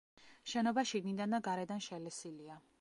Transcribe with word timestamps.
შენობა 0.53 0.85
შიგნიდან 0.93 1.37
და 1.37 1.43
გარედან 1.51 1.87
შელესილია. 1.91 2.61